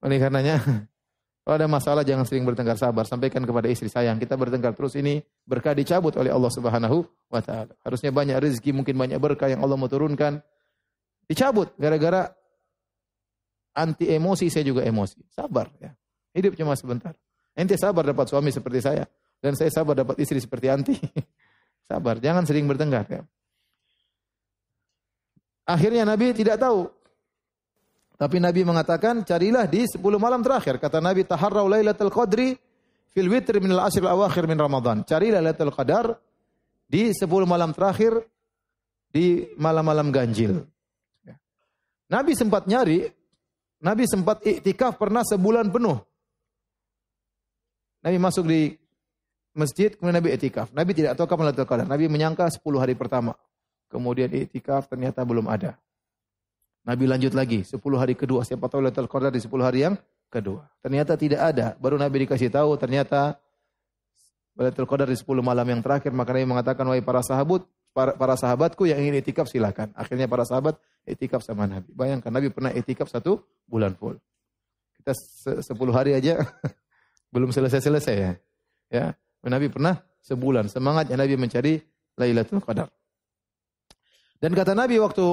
[0.05, 0.61] Oleh karenanya,
[1.43, 3.09] kalau ada masalah jangan sering bertengkar sabar.
[3.09, 7.73] Sampaikan kepada istri sayang, kita bertengkar terus ini berkah dicabut oleh Allah Subhanahu wa taala.
[7.81, 10.45] Harusnya banyak rezeki, mungkin banyak berkah yang Allah mau turunkan.
[11.27, 12.31] Dicabut gara-gara
[13.77, 15.21] anti emosi saya juga emosi.
[15.29, 15.93] Sabar ya.
[16.33, 17.13] Hidup cuma sebentar.
[17.53, 19.05] Ente sabar dapat suami seperti saya
[19.45, 20.97] dan saya sabar dapat istri seperti anti.
[21.89, 23.23] sabar, jangan sering bertengkar ya.
[25.67, 26.89] Akhirnya Nabi tidak tahu
[28.17, 30.81] tapi Nabi mengatakan carilah di 10 malam terakhir.
[30.81, 32.57] Kata Nabi taharrau lailatul qadri
[33.13, 35.05] fil witr min al-ashr al-awakhir min Ramadan.
[35.05, 36.17] Carilah lailatul qadar
[36.89, 38.17] di 10 malam terakhir
[39.13, 40.65] di malam-malam ganjil.
[41.29, 41.37] Ya.
[42.09, 43.05] Nabi sempat nyari,
[43.81, 46.01] Nabi sempat iktikaf pernah sebulan penuh.
[48.01, 48.79] Nabi masuk di
[49.53, 50.73] masjid, kemudian Nabi iktikaf.
[50.73, 51.87] Nabi tidak tahu kapan Lailatul Qadar.
[51.89, 53.37] Nabi menyangka 10 hari pertama.
[53.91, 55.77] Kemudian iktikaf ternyata belum ada.
[56.87, 58.47] Nabi lanjut lagi, 10 hari kedua.
[58.47, 59.99] Siapa tahu Lailatul Qadar di 10 hari yang
[60.31, 60.71] kedua.
[60.81, 61.75] Ternyata tidak ada.
[61.77, 63.37] Baru Nabi dikasih tahu ternyata
[64.57, 66.15] Lailatul Qadar di 10 malam yang terakhir.
[66.15, 69.89] Maka Nabi mengatakan, wahai para sahabat, para, para sahabatku yang ingin itikaf silakan.
[69.97, 70.77] Akhirnya para sahabat
[71.09, 71.89] itikaf sama Nabi.
[71.97, 74.21] Bayangkan Nabi pernah itikaf satu bulan full.
[75.01, 75.17] Kita
[75.65, 75.65] 10
[75.97, 76.45] hari aja
[77.33, 78.33] belum selesai-selesai ya.
[78.93, 79.05] Ya,
[79.49, 80.69] Nabi pernah sebulan.
[80.69, 81.81] Semangatnya Nabi mencari
[82.21, 82.93] Lailatul Qadar.
[84.37, 85.25] Dan kata Nabi waktu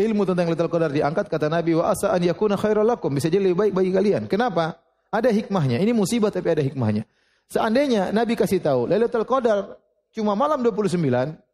[0.00, 3.52] ilmu tentang Lailatul Qadar diangkat kata Nabi wa asa an yakuna khairal lakum bisa jadi
[3.52, 4.22] lebih baik bagi kalian.
[4.24, 4.80] Kenapa?
[5.12, 5.84] Ada hikmahnya.
[5.84, 7.04] Ini musibah tapi ada hikmahnya.
[7.46, 9.76] Seandainya Nabi kasih tahu Lailatul Qadar
[10.16, 11.45] cuma malam 29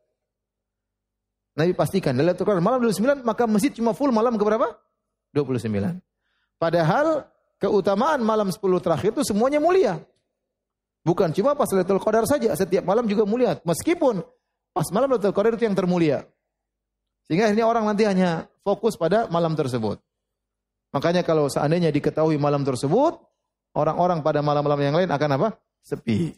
[1.53, 4.73] Nabi pastikan Lailatul Qadar malam 29 maka masjid cuma full malam ke berapa?
[5.37, 6.01] 29.
[6.57, 7.29] Padahal
[7.61, 10.01] keutamaan malam 10 terakhir itu semuanya mulia.
[11.05, 13.59] Bukan cuma pas Lailatul Qadar saja, setiap malam juga mulia.
[13.67, 14.25] Meskipun
[14.73, 16.25] pas malam Lailatul Qadar itu yang termulia.
[17.29, 20.01] Sehingga akhirnya orang nanti hanya fokus pada malam tersebut.
[20.93, 23.17] Makanya kalau seandainya diketahui malam tersebut,
[23.73, 25.49] orang-orang pada malam-malam yang lain akan apa?
[25.81, 26.37] Sepi.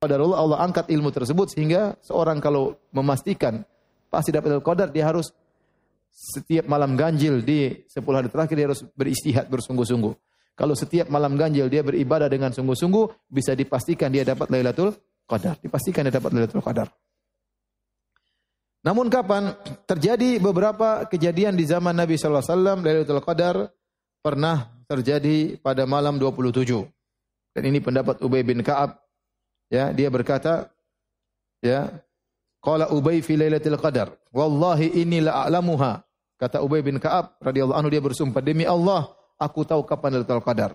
[0.00, 3.64] Pada Allah Allah angkat ilmu tersebut sehingga seorang kalau memastikan
[4.14, 5.34] pasti dapat qadar dia harus
[6.14, 10.14] setiap malam ganjil di 10 hari terakhir dia harus beristihad bersungguh-sungguh.
[10.54, 14.94] Kalau setiap malam ganjil dia beribadah dengan sungguh-sungguh bisa dipastikan dia dapat Lailatul
[15.26, 15.58] Qadar.
[15.58, 16.86] Dipastikan dia dapat Lailatul Qadar.
[18.86, 19.50] Namun kapan
[19.88, 23.56] terjadi beberapa kejadian di zaman Nabi sallallahu alaihi wasallam Lailatul Qadar
[24.22, 26.86] pernah terjadi pada malam 27.
[27.54, 29.00] Dan ini pendapat Ubay bin Ka'ab.
[29.72, 30.70] Ya, dia berkata,
[31.64, 32.03] ya,
[32.64, 36.00] Qala Ubay fi Lailatul Qadar, "Wallahi inni la a'lamuha."
[36.40, 40.72] Kata Ubay bin Ka'ab radhiyallahu anhu dia bersumpah, "Demi Allah, aku tahu kapan Lailatul Qadar."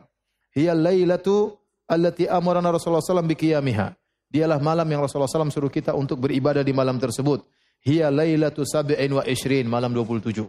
[0.53, 1.57] Hiya lailatu
[1.89, 3.97] allati amarana Rasulullah sallallahu alaihi wasallam.
[4.29, 7.41] Dialah malam yang Rasulullah SAW suruh kita untuk beribadah di malam tersebut.
[7.81, 10.45] Hiya lailatu sab'in wa ishrin, malam 27.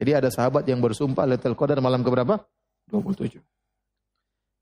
[0.00, 2.40] Jadi ada sahabat yang bersumpah Lailatul Qadar malam keberapa?
[2.88, 3.44] 27.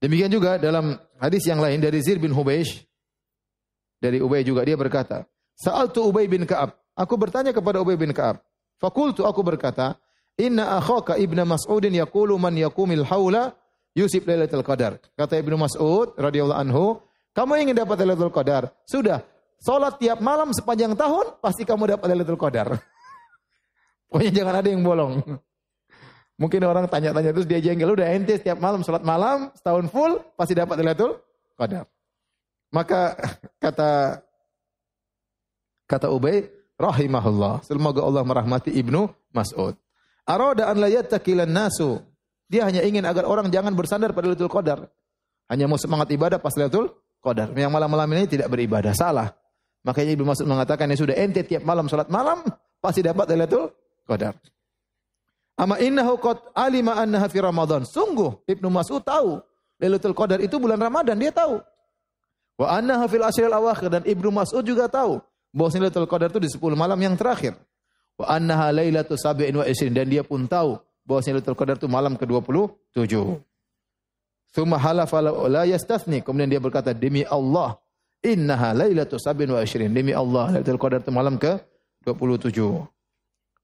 [0.03, 2.83] Demikian juga dalam hadis yang lain dari Zir bin Hubeish
[4.03, 5.25] dari Ubay juga dia berkata,
[5.57, 6.77] Sa'altu Ubay bin Ka'ab.
[6.93, 8.45] Aku bertanya kepada Ubay bin Ka'ab.
[8.77, 9.97] Fakultu aku berkata,
[10.37, 13.57] Inna akhaka ibna Mas'udin yaqulu man yakumil haula
[13.97, 15.01] yusib lailatul qadar.
[15.17, 17.01] Kata Ibnu Mas'ud radhiyallahu anhu,
[17.33, 18.69] kamu ingin dapat lailatul qadar?
[18.85, 19.25] Sudah,
[19.57, 22.77] salat tiap malam sepanjang tahun pasti kamu dapat lailatul qadar.
[24.13, 25.25] Pokoknya jangan ada yang bolong.
[26.41, 30.53] Mungkin orang tanya-tanya terus dia jengkel, udah ente setiap malam salat malam setahun full pasti
[30.53, 31.17] dapat lailatul
[31.57, 31.89] qadar.
[32.77, 33.17] Maka
[33.65, 34.21] kata
[35.87, 37.63] Kata Ubay, rahimahullah.
[37.63, 39.79] Semoga Allah merahmati Ibnu Mas'ud.
[40.27, 42.03] Arada an la nasu.
[42.47, 44.87] Dia hanya ingin agar orang jangan bersandar pada Lailatul Qadar.
[45.47, 46.91] Hanya mau semangat ibadah pas Lailatul
[47.23, 47.55] Qadar.
[47.55, 48.91] Yang malam-malam ini tidak beribadah.
[48.95, 49.31] Salah.
[49.87, 52.43] Makanya Ibnu Mas'ud mengatakan ya sudah ente tiap malam salat malam
[52.83, 53.71] pasti dapat Lailatul
[54.03, 54.35] Qadar.
[55.57, 57.87] Ama innahu qad alima annaha fi Ramadan.
[57.87, 59.39] Sungguh Ibnu Mas'ud tahu
[59.79, 61.63] Lailatul Qadar itu bulan Ramadan, dia tahu.
[62.59, 65.23] Wa annaha fil ashril awakhir dan Ibnu Mas'ud juga tahu
[65.57, 67.57] bahwasanya Lailatul Qadar itu di 10 malam yang terakhir.
[68.21, 70.77] Wa annaha lailatu sab'in wa isrin dan dia pun tahu
[71.09, 73.17] bahwasanya Lailatul Qadar itu malam ke-27.
[74.53, 76.21] Tsumma halafa la yastathni.
[76.21, 77.81] Kemudian dia berkata demi Allah,
[78.21, 79.89] innaha lailatu sab'in wa isrin.
[79.89, 82.61] Demi Allah, Lailatul Qadar itu malam ke-27.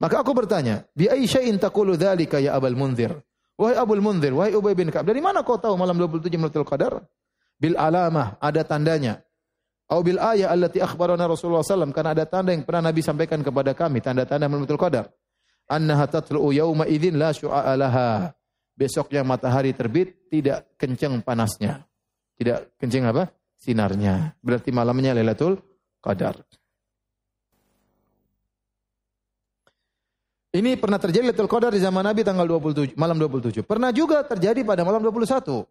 [0.00, 3.14] Maka aku bertanya, bi ayyi syai'in taqulu dzalika ya Abul Munzir?
[3.54, 7.06] Wahai Abul Munzir, wahai Ubay bin Ka'ab, dari mana kau tahu malam 27 Lailatul Qadar?
[7.62, 9.22] Bil alamah, ada tandanya.
[9.92, 13.76] Au bil ayat allati akhbarana Rasulullah SAW karena ada tanda yang pernah Nabi sampaikan kepada
[13.76, 15.12] kami tanda-tanda Lailatul Qadar.
[15.68, 18.32] Annaha tatlu'u yauma idzin la syu'a laha.
[18.72, 21.84] Besoknya matahari terbit tidak kencang panasnya.
[22.40, 23.36] Tidak kencang apa?
[23.60, 24.32] Sinarnya.
[24.40, 25.60] Berarti malamnya Lailatul
[26.00, 26.40] Qadar.
[30.56, 33.60] Ini pernah terjadi Lailatul Qadar di zaman Nabi tanggal 27, malam 27.
[33.60, 35.68] Pernah juga terjadi pada malam 21.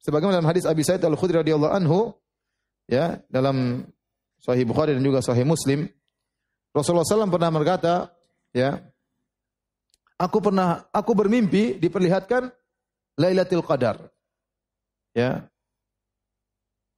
[0.00, 2.12] Sebagaimana dalam hadis Abi Sa'id Al-Khudri radhiyallahu anhu,
[2.88, 3.86] ya dalam
[4.40, 5.88] Sahih Bukhari dan juga Sahih Muslim
[6.74, 8.10] Rasulullah SAW pernah berkata
[8.50, 8.82] ya
[10.18, 12.50] aku pernah aku bermimpi diperlihatkan
[13.14, 14.10] Lailatul Qadar.
[15.14, 15.46] Ya.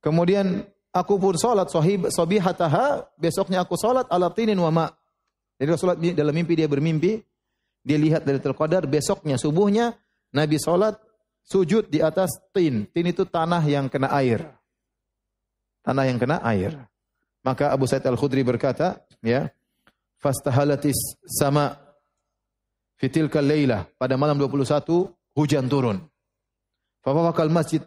[0.00, 0.64] Kemudian
[0.96, 4.86] aku pun salat sahib sabihataha besoknya aku salat ala tinin wa ma.
[5.60, 7.20] Jadi Rasulullah dalam mimpi dia bermimpi
[7.84, 9.92] dia lihat Lailatul Qadar besoknya subuhnya
[10.32, 10.96] Nabi salat
[11.44, 12.88] sujud di atas tin.
[12.88, 14.40] Tin itu tanah yang kena air
[15.86, 16.74] tanah yang kena air.
[17.46, 19.46] Maka Abu Sa'id Al-Khudri berkata, ya,
[20.18, 21.78] fastahalatis sama
[22.98, 24.82] fitil lailah pada malam 21
[25.38, 26.02] hujan turun.
[27.06, 27.78] Fawaqal masjid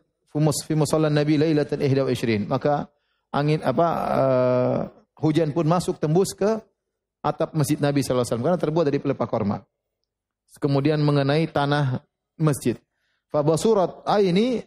[0.64, 2.48] fi musalla Nabi lailatan 21.
[2.48, 2.88] Maka
[3.36, 4.80] angin apa uh,
[5.20, 6.62] hujan pun masuk tembus ke
[7.20, 9.58] atap masjid Nabi sallallahu alaihi wasallam karena terbuat dari pelepah korma.
[10.56, 12.00] Kemudian mengenai tanah
[12.40, 12.80] masjid.
[13.30, 14.66] Fabasurat aini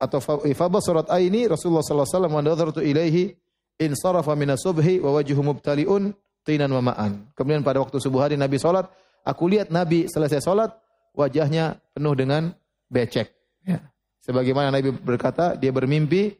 [0.00, 0.18] atau
[0.56, 3.36] fabasarat aini Rasulullah sallallahu alaihi wasallam wa nadartu ilaihi
[3.80, 7.28] in sarafa min subhi wa wajhu mubtaliun tinan wa ma'an.
[7.36, 8.88] Kemudian pada waktu subuh hari Nabi salat,
[9.28, 10.72] aku lihat Nabi selesai salat
[11.12, 12.56] wajahnya penuh dengan
[12.88, 13.28] becek.
[13.64, 13.84] Ya.
[14.24, 16.32] Sebagaimana Nabi berkata, dia bermimpi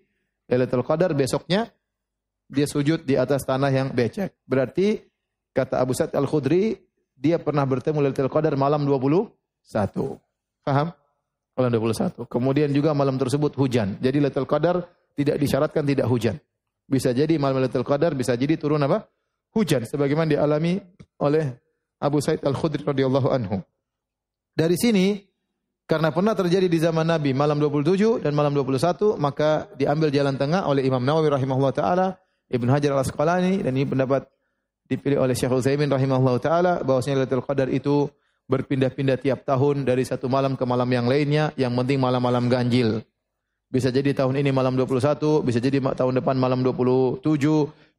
[0.48, 1.70] Lailatul Qadar besoknya
[2.50, 4.34] dia sujud di atas tanah yang becek.
[4.42, 4.98] Berarti
[5.54, 6.74] kata Abu Sa'id Al-Khudri,
[7.14, 9.30] dia pernah bertemu Lailatul Qadar malam 21.
[10.66, 10.92] Paham?
[11.58, 12.24] Malam 21.
[12.30, 13.98] Kemudian juga malam tersebut hujan.
[13.98, 14.86] Jadi Lailatul Qadar
[15.18, 16.38] tidak disyaratkan tidak hujan.
[16.86, 19.06] Bisa jadi malam Lailatul Qadar bisa jadi turun apa?
[19.50, 20.78] Hujan sebagaimana dialami
[21.18, 21.50] oleh
[22.00, 23.60] Abu Said Al-Khudri radhiyallahu anhu.
[24.54, 25.20] Dari sini
[25.90, 30.70] karena pernah terjadi di zaman Nabi malam 27 dan malam 21 maka diambil jalan tengah
[30.70, 32.14] oleh Imam Nawawi rahimahullah taala,
[32.46, 34.30] Ibn Hajar Al-Asqalani dan ini pendapat
[34.86, 38.06] dipilih oleh Syekh Utsaimin rahimahullah taala bahwasanya Lailatul Qadar itu
[38.50, 43.06] berpindah-pindah tiap tahun dari satu malam ke malam yang lainnya, yang penting malam-malam ganjil.
[43.70, 47.22] Bisa jadi tahun ini malam 21, bisa jadi tahun depan malam 27,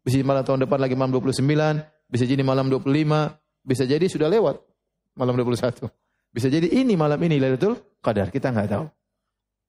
[0.04, 2.84] bisa jadi malam tahun depan lagi malam 29, bisa jadi malam 25,
[3.64, 4.60] bisa jadi sudah lewat
[5.16, 5.88] malam 21.
[6.36, 8.86] Bisa jadi ini malam ini Lailatul Qadar, kita nggak tahu.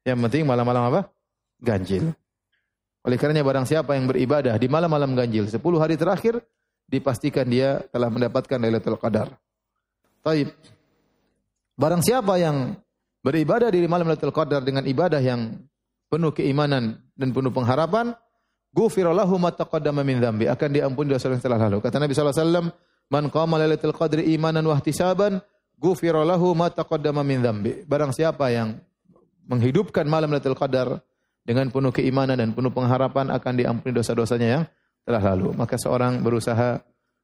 [0.02, 1.00] Yang penting malam-malam apa?
[1.62, 2.10] Ganjil.
[3.06, 6.42] Oleh karenanya barang siapa yang beribadah di malam-malam ganjil 10 hari terakhir
[6.90, 9.30] dipastikan dia telah mendapatkan Lailatul Qadar.
[10.22, 10.54] Taib.
[11.74, 12.78] Barang siapa yang
[13.26, 15.58] beribadah di malam Lailatul Qadar dengan ibadah yang
[16.06, 18.14] penuh keimanan dan penuh pengharapan,
[18.70, 21.82] ghufira lahu ma taqaddama min dzambi, akan diampuni dosa yang telah lalu.
[21.82, 22.66] Kata Nabi sallallahu alaihi wasallam,
[23.10, 25.42] "Man qama lailatul qadri imanan wa ihtisaban,
[25.74, 28.78] ghufira lahu ma taqaddama min dzambi." Barang siapa yang
[29.50, 31.02] menghidupkan malam Lailatul Qadar
[31.42, 34.64] dengan penuh keimanan dan penuh pengharapan akan diampuni dosa-dosanya yang
[35.02, 35.50] telah lalu.
[35.58, 36.78] Maka seorang berusaha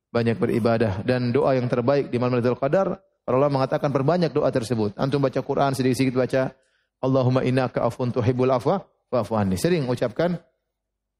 [0.08, 4.48] banyak beribadah dan doa yang terbaik di malam Lailatul Qadar, para ulama mengatakan perbanyak doa
[4.48, 4.96] tersebut.
[4.96, 6.42] Antum baca Quran sedikit-sedikit baca
[7.04, 9.60] Allahumma innaka afun tuhibbul afwa fa'fu anni.
[9.60, 10.34] Sering ucapkan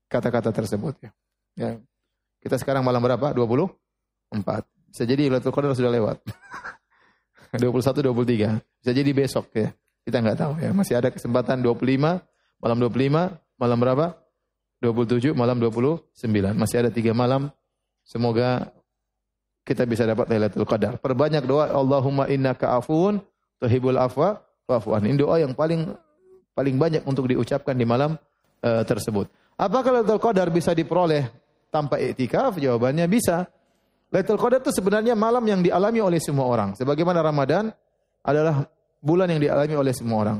[0.08, 1.10] kata-kata tersebut ya.
[1.54, 1.70] ya.
[2.40, 3.36] Kita sekarang malam berapa?
[3.36, 3.68] 24.
[4.88, 6.16] Bisa jadi Lailatul Qadar sudah lewat.
[7.60, 8.60] 21 23.
[8.84, 9.68] Bisa jadi besok ya.
[10.04, 10.70] Kita nggak tahu ya.
[10.72, 12.24] Masih ada kesempatan 25,
[12.60, 14.06] malam 25, malam berapa?
[14.80, 16.16] 27, malam 29.
[16.56, 17.52] Masih ada tiga malam.
[18.08, 18.72] Semoga
[19.68, 20.96] kita bisa dapat Lailatul Qadar.
[20.96, 23.20] Perbanyak doa Allahumma innaka afun
[23.60, 25.92] tuhibul afwa fa'fu Ini doa yang paling
[26.56, 28.16] paling banyak untuk diucapkan di malam
[28.64, 29.28] uh, tersebut.
[29.60, 31.28] Apakah Lailatul Qadar bisa diperoleh
[31.68, 32.56] tanpa iktikaf?
[32.56, 33.44] Jawabannya bisa.
[34.08, 36.72] Lailatul Qadar itu sebenarnya malam yang dialami oleh semua orang.
[36.72, 37.68] Sebagaimana Ramadan
[38.24, 38.64] adalah
[39.04, 40.38] bulan yang dialami oleh semua orang.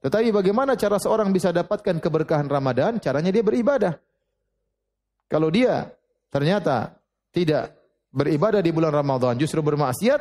[0.00, 3.02] Tetapi bagaimana cara seorang bisa dapatkan keberkahan Ramadan?
[3.02, 3.98] Caranya dia beribadah.
[5.26, 5.90] Kalau dia
[6.32, 6.96] ternyata
[7.34, 7.79] tidak
[8.10, 10.20] beribadah di bulan Ramadan, justru bermaksiat,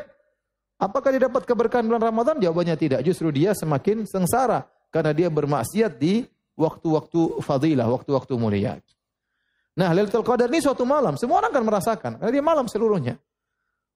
[0.81, 2.37] apakah dia dapat keberkahan bulan Ramadan?
[2.37, 3.01] Jawabannya tidak.
[3.03, 6.25] Justru dia semakin sengsara karena dia bermaksiat di
[6.57, 8.77] waktu-waktu fadilah, waktu-waktu mulia.
[9.79, 13.15] Nah, Lailatul Qadar ini suatu malam, semua orang akan merasakan karena dia malam seluruhnya.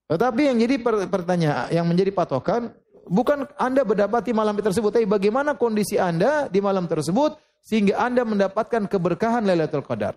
[0.07, 0.75] Tetapi yang jadi
[1.07, 2.71] pertanyaan, yang menjadi patokan,
[3.07, 8.87] bukan Anda mendapati malam tersebut, tapi bagaimana kondisi Anda di malam tersebut sehingga Anda mendapatkan
[8.87, 10.15] keberkahan Lailatul Qadar.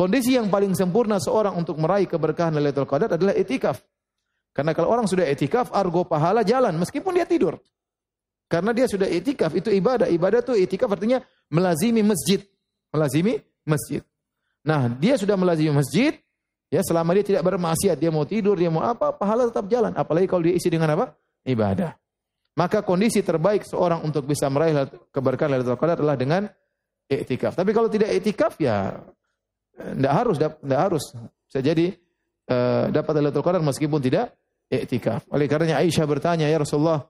[0.00, 3.84] Kondisi yang paling sempurna seorang untuk meraih keberkahan Lailatul Qadar adalah etikaf.
[4.56, 7.60] Karena kalau orang sudah etikaf, argo pahala jalan meskipun dia tidur.
[8.48, 10.08] Karena dia sudah etikaf, itu ibadah.
[10.08, 11.20] Ibadah itu etikaf artinya
[11.52, 12.40] melazimi masjid.
[12.96, 14.00] Melazimi masjid.
[14.64, 16.16] Nah, dia sudah melazimi masjid,
[16.72, 19.92] ya selama dia tidak bermaksiat, dia mau tidur, dia mau apa, pahala tetap jalan.
[19.92, 21.12] Apalagi kalau dia isi dengan apa?
[21.44, 21.92] ibadah.
[22.56, 24.80] Maka kondisi terbaik seorang untuk bisa meraih
[25.12, 26.48] keberkahan Lailatul Qadar adalah dengan
[27.04, 27.52] iktikaf.
[27.52, 28.96] Tapi kalau tidak iktikaf ya
[29.80, 31.04] tidak harus tidak harus.
[31.50, 31.86] Bisa jadi
[32.50, 34.36] uh, dapat Lailatul Qadar meskipun tidak
[34.70, 35.26] iktikaf.
[35.34, 37.08] Oleh karenanya Aisyah bertanya, "Ya Rasulullah,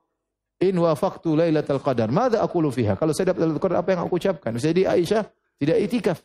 [0.62, 4.16] in wafaqtu Lailatul Qadar, madza aqulu fiha?" Kalau saya dapat Lailatul Qadar, apa yang aku
[4.16, 4.50] ucapkan?
[4.56, 5.22] Bisa jadi Aisyah
[5.60, 6.18] tidak iktikaf.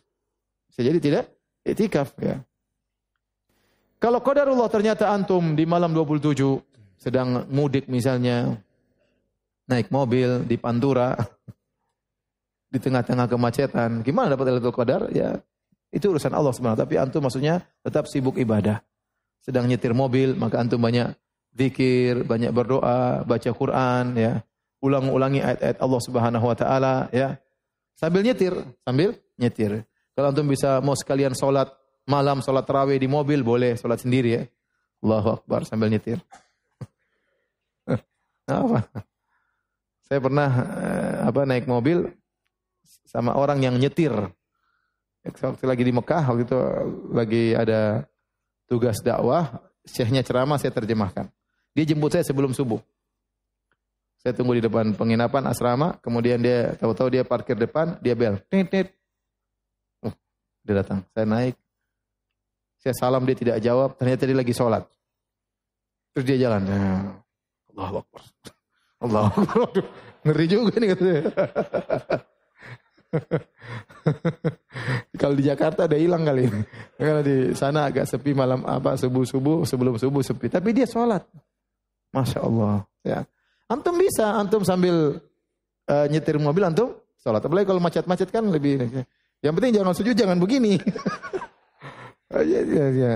[0.72, 1.24] Bisa jadi tidak
[1.68, 2.40] iktikaf ya.
[4.00, 6.38] Kalau qadarullah ternyata antum di malam 27
[7.00, 8.54] sedang mudik misalnya,
[9.66, 11.16] naik mobil di Pantura,
[12.74, 15.02] di tengah-tengah kemacetan, gimana dapat Lailatul Qadar?
[15.10, 15.40] Ya,
[15.96, 16.84] itu urusan Allah sebenarnya.
[16.84, 18.84] Tapi antum maksudnya tetap sibuk ibadah.
[19.40, 21.16] Sedang nyetir mobil, maka antum banyak
[21.56, 24.44] zikir, banyak berdoa, baca Quran, ya.
[24.84, 27.40] Ulang-ulangi ayat-ayat Allah Subhanahu wa taala, ya.
[27.96, 28.52] Sambil nyetir,
[28.84, 29.88] sambil nyetir.
[30.12, 31.72] Kalau antum bisa mau sekalian sholat
[32.04, 34.44] malam, sholat tarawih di mobil, boleh sholat sendiri ya.
[35.00, 36.20] Allahu Akbar sambil nyetir.
[38.52, 38.84] Apa?
[40.06, 40.50] Saya pernah
[40.86, 42.06] eh, apa naik mobil
[43.10, 44.14] sama orang yang nyetir.
[45.26, 46.60] Waktu lagi di Mekah, waktu itu
[47.10, 48.06] lagi ada
[48.70, 51.26] tugas dakwah, syekhnya ceramah saya terjemahkan.
[51.74, 52.78] Dia jemput saya sebelum subuh.
[54.22, 58.38] Saya tunggu di depan penginapan asrama, kemudian dia tahu-tahu dia parkir depan, dia bel.
[58.50, 58.88] Tit, tit.
[60.06, 60.14] Oh,
[60.62, 61.02] dia datang.
[61.14, 61.58] Saya naik.
[62.82, 64.86] Saya salam dia tidak jawab, ternyata dia lagi sholat.
[66.14, 66.62] Terus dia jalan.
[66.70, 67.18] Nah,
[67.74, 68.22] Allah Akbar.
[69.02, 69.70] Allah Akbar.
[70.26, 71.22] Ngeri juga nih katanya.
[75.22, 76.48] Kalau di Jakarta ada hilang kali.
[77.00, 80.52] Kalau di sana agak sepi malam apa subuh-subuh sebelum subuh sepi.
[80.52, 81.26] Tapi dia sholat.
[82.14, 82.86] Masya Allah.
[83.02, 83.26] Ya.
[83.68, 85.20] Antum bisa, antum sambil
[85.90, 87.42] uh, nyetir mobil antum sholat.
[87.42, 89.06] Apalagi kalau macet-macet kan lebih.
[89.42, 90.80] Yang penting jangan sujud, jangan begini.
[92.52, 93.12] ya, ya, ya.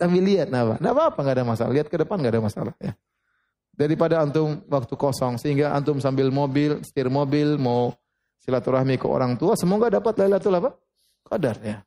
[0.00, 0.76] Ambil lihat, apa?
[0.80, 1.72] Nah, apa-apa, nggak ada masalah.
[1.72, 2.74] Lihat ke depan nggak ada masalah.
[2.80, 2.92] Ya
[3.72, 7.96] daripada antum waktu kosong sehingga antum sambil mobil, setir mobil mau
[8.42, 10.74] silaturahmi ke orang tua semoga dapat Lailatul apa?
[11.22, 11.78] Qadar ya.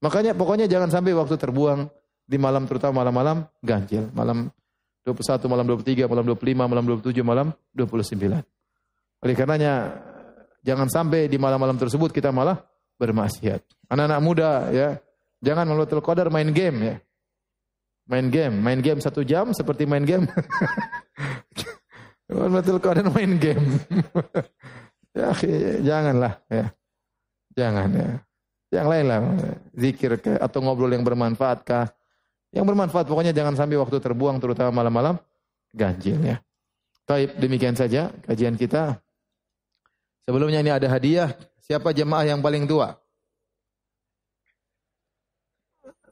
[0.00, 1.90] Makanya pokoknya jangan sampai waktu terbuang
[2.28, 4.48] di malam terutama malam-malam ganjil, malam
[5.02, 9.24] 21, malam 23, malam 25, malam 27, malam 29.
[9.24, 9.72] Oleh karenanya
[10.62, 12.60] jangan sampai di malam-malam tersebut kita malah
[13.00, 13.64] bermaksiat.
[13.90, 14.88] Anak-anak muda ya,
[15.40, 16.96] jangan Lailatul Qadar main game ya.
[18.08, 20.24] Main game, main game satu jam seperti main game.
[22.28, 23.80] Betul kalian main game.
[25.18, 26.66] ya, janganlah ya.
[27.58, 28.08] Jangan ya.
[28.68, 29.18] Yang lain lah,
[29.74, 31.86] zikir ke, atau ngobrol yang bermanfaat kah?
[32.52, 35.16] Yang bermanfaat pokoknya jangan sampai waktu terbuang terutama malam-malam
[35.72, 36.36] ganjil ya.
[37.08, 39.00] Taib demikian saja kajian kita.
[40.28, 41.32] Sebelumnya ini ada hadiah.
[41.64, 42.96] Siapa jemaah yang paling tua?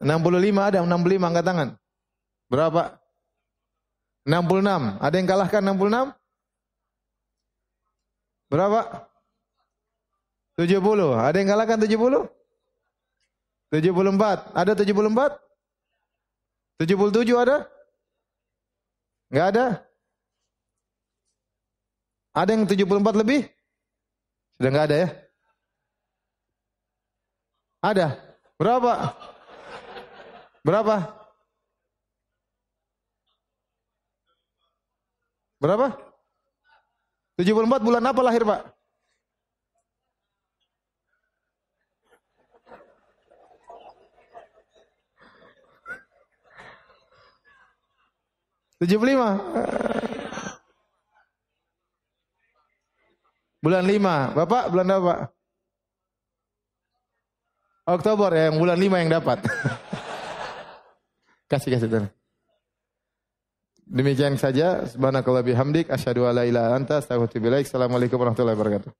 [0.00, 0.08] 65
[0.60, 1.68] ada 65 angkat tangan.
[2.48, 2.82] Berapa?
[4.24, 5.00] 66.
[5.00, 6.25] Ada yang kalahkan 66?
[8.46, 9.10] Berapa?
[10.56, 10.78] 70.
[11.18, 12.30] Ada yang kalahkan 70?
[13.70, 14.54] 74.
[14.54, 15.36] Ada 74?
[16.80, 17.66] 77 ada?
[19.28, 19.66] Enggak ada?
[22.36, 23.48] Ada yang 74 lebih?
[24.56, 25.08] Sudah enggak ada ya?
[27.82, 28.06] Ada.
[28.56, 28.92] Berapa?
[30.64, 30.96] Berapa?
[35.60, 35.86] Berapa?
[37.36, 38.60] 74 bulan apa lahir, Pak?
[48.76, 49.30] Tujuh puluh lima.
[53.60, 54.32] Bulan lima.
[54.36, 55.14] Bapak bulan apa?
[57.88, 59.44] Oktober ya, yang bulan lima yang dapat.
[61.52, 62.15] kasih kasih tuh.
[63.86, 64.82] Demikian saja.
[64.82, 65.86] Subhanakallah bihamdik.
[65.94, 68.90] Asyhadu alla ilaha anta Assalamualaikum warahmatullahi wabarakatuh.